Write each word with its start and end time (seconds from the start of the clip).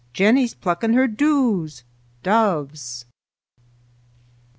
Jennie's 0.13 0.55
plucking 0.55 0.93
her 0.93 1.05
doos 1.07 1.83
(doves)!" 2.23 3.05